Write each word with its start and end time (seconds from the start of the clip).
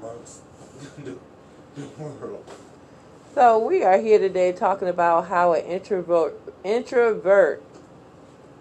amongst 0.00 0.40
the, 1.04 1.16
the 1.76 1.86
world. 1.98 2.44
So 3.34 3.58
we 3.58 3.82
are 3.84 3.98
here 3.98 4.18
today 4.18 4.52
talking 4.52 4.88
about 4.88 5.28
how 5.28 5.52
an 5.52 5.64
introvert 5.64 6.38
introvert 6.64 7.62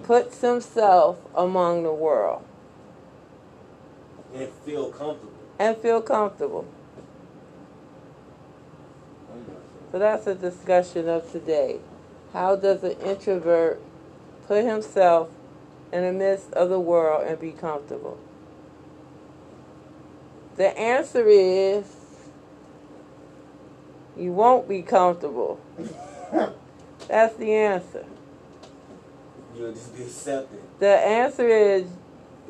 puts 0.03 0.41
himself 0.41 1.17
among 1.35 1.83
the 1.83 1.93
world 1.93 2.43
And 4.35 4.49
feel 4.65 4.91
comfortable. 4.91 5.33
and 5.57 5.77
feel 5.77 6.01
comfortable. 6.01 6.65
So 9.91 9.99
that's 9.99 10.25
the 10.25 10.35
discussion 10.35 11.07
of 11.09 11.31
today. 11.31 11.79
How 12.33 12.55
does 12.55 12.83
an 12.83 12.91
introvert 13.03 13.81
put 14.47 14.63
himself 14.65 15.29
in 15.91 16.03
the 16.03 16.11
midst 16.11 16.53
of 16.53 16.69
the 16.69 16.79
world 16.79 17.25
and 17.25 17.39
be 17.39 17.51
comfortable? 17.51 18.17
The 20.57 20.75
answer 20.77 21.27
is 21.27 21.85
you 24.17 24.33
won't 24.33 24.67
be 24.67 24.81
comfortable. 24.81 25.59
That's 27.07 27.35
the 27.35 27.53
answer. 27.53 28.05
You'll 29.55 29.71
just 29.71 29.95
be 29.95 30.03
accepted. 30.03 30.59
The 30.79 30.87
answer 30.87 31.47
is 31.47 31.87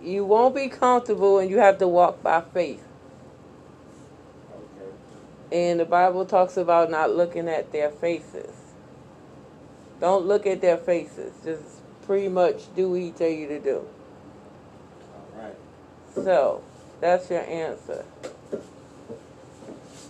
you 0.01 0.23
won't 0.25 0.55
be 0.55 0.69
comfortable 0.69 1.39
and 1.39 1.49
you 1.49 1.57
have 1.57 1.77
to 1.79 1.87
walk 1.87 2.23
by 2.23 2.41
faith. 2.41 2.83
Okay. 4.51 5.69
And 5.69 5.79
the 5.79 5.85
Bible 5.85 6.25
talks 6.25 6.55
about 6.55 6.89
not 6.89 7.11
looking 7.11 7.49
at 7.49 7.73
their 7.73 7.91
faces. 7.91 8.53
Don't 9.99 10.25
look 10.25 10.45
at 10.45 10.61
their 10.61 10.77
faces. 10.77 11.33
Just 11.43 11.63
pretty 12.05 12.29
much 12.29 12.73
do 12.73 12.91
what 12.91 13.01
he 13.01 13.11
tell 13.11 13.29
you 13.29 13.47
to 13.49 13.59
do. 13.59 13.85
All 15.35 15.43
right. 15.43 15.55
So 16.15 16.63
that's 16.99 17.29
your 17.29 17.41
answer. 17.41 18.05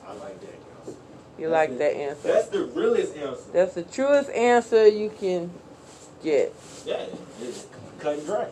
I 0.06 0.14
like 0.14 0.40
that 0.42 0.50
answer. 0.50 0.98
You 1.38 1.50
That's 1.50 1.52
like 1.52 1.70
it. 1.72 1.78
that 1.80 1.96
answer? 1.96 2.28
That's 2.34 2.48
the 2.48 2.66
realest 2.66 3.16
answer. 3.18 3.44
That's 3.54 3.74
the 3.76 3.84
truest 3.84 4.30
answer 4.32 4.88
you 4.88 5.10
can 5.10 5.52
get. 6.24 6.54
Yeah, 6.86 7.06
it's 7.42 7.68
cut 8.00 8.18
and 8.18 8.26
dry. 8.26 8.48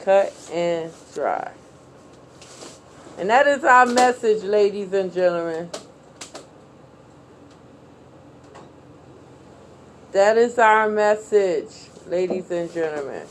Cut 0.00 0.50
and 0.52 0.92
dry. 1.14 1.52
And 3.18 3.30
that 3.30 3.46
is 3.46 3.64
our 3.64 3.86
message, 3.86 4.42
ladies 4.42 4.92
and 4.92 5.12
gentlemen. 5.12 5.70
That 10.12 10.38
is 10.38 10.58
our 10.58 10.88
message, 10.88 11.70
ladies 12.08 12.50
and 12.50 12.72
gentlemen. 12.72 13.26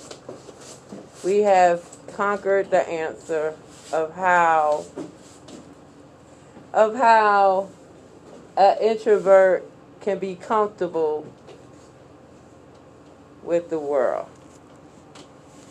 We 1.23 1.40
have 1.40 1.81
conquered 2.16 2.69
the 2.72 2.88
answer 2.88 3.56
of 3.92 4.14
how 4.16 4.86
of 6.73 6.95
how 6.95 7.69
an 8.58 8.78
introvert 8.81 9.64
can 10.02 10.19
be 10.19 10.36
comfortable 10.36 11.25
with 13.44 13.69
the 13.69 13.80
world. 13.80 14.28